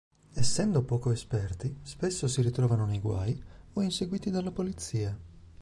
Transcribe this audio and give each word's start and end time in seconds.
Essendo 0.33 0.81
poco 0.81 1.11
esperti, 1.11 1.77
spesso 1.83 2.27
si 2.27 2.41
ritrovano 2.41 2.87
nei 2.87 2.99
guai 2.99 3.39
o 3.73 3.83
inseguiti 3.83 4.31
dalla 4.31 4.49
polizia. 4.51 5.15